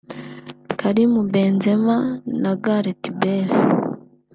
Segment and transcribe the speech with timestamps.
[0.79, 1.97] Karim Benzema
[2.41, 3.55] na Gareth Bale